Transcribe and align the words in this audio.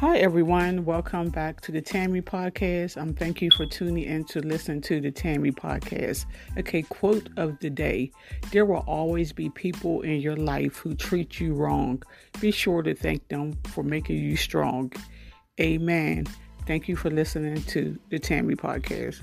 Hi, 0.00 0.16
everyone. 0.16 0.86
Welcome 0.86 1.28
back 1.28 1.60
to 1.60 1.72
the 1.72 1.82
Tammy 1.82 2.22
Podcast. 2.22 2.96
Um, 2.96 3.12
thank 3.12 3.42
you 3.42 3.50
for 3.50 3.66
tuning 3.66 4.04
in 4.04 4.24
to 4.28 4.40
listen 4.40 4.80
to 4.80 4.98
the 4.98 5.10
Tammy 5.10 5.50
Podcast. 5.50 6.24
Okay, 6.56 6.80
quote 6.80 7.28
of 7.36 7.58
the 7.58 7.68
day 7.68 8.10
There 8.50 8.64
will 8.64 8.82
always 8.86 9.30
be 9.30 9.50
people 9.50 10.00
in 10.00 10.22
your 10.22 10.36
life 10.36 10.78
who 10.78 10.94
treat 10.94 11.38
you 11.38 11.52
wrong. 11.52 12.02
Be 12.40 12.50
sure 12.50 12.80
to 12.80 12.94
thank 12.94 13.28
them 13.28 13.58
for 13.64 13.84
making 13.84 14.16
you 14.16 14.36
strong. 14.36 14.90
Amen. 15.60 16.26
Thank 16.66 16.88
you 16.88 16.96
for 16.96 17.10
listening 17.10 17.60
to 17.64 17.98
the 18.08 18.18
Tammy 18.18 18.54
Podcast. 18.54 19.20